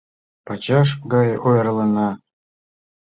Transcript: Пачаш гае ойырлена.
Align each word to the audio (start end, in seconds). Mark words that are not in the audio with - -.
Пачаш 0.45 0.87
гае 1.11 1.35
ойырлена. 1.47 2.09